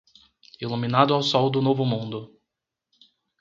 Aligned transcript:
Iluminado 0.63 1.13
ao 1.13 1.21
sol 1.21 1.47
do 1.51 1.61
Novo 1.61 1.85
Mundo 1.85 2.19